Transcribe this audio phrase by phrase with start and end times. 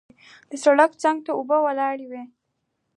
[0.49, 2.23] د سړک څنګ ته اوبه ولاړې وې.